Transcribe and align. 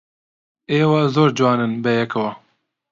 ئێوە 0.71 1.01
زۆر 1.15 1.29
جوانن 1.37 1.73
بەیەکەوە. 1.83 2.31